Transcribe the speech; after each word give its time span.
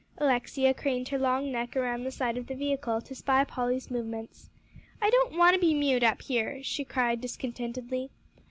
Alexia 0.17 0.73
craned 0.73 1.09
her 1.09 1.19
long 1.19 1.51
neck 1.51 1.75
around 1.77 2.03
the 2.03 2.09
side 2.09 2.35
of 2.35 2.47
the 2.47 2.55
vehicle, 2.55 3.01
to 3.01 3.13
spy 3.13 3.43
Polly's 3.43 3.91
movements. 3.91 4.49
"I 4.99 5.11
don't 5.11 5.37
want 5.37 5.53
to 5.53 5.59
be 5.61 5.75
mewed 5.75 6.03
up 6.03 6.23
here," 6.23 6.63
she 6.63 6.83
cried 6.83 7.21
discontentedly. 7.21 8.09